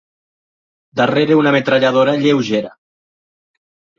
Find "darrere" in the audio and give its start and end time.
1.01-1.37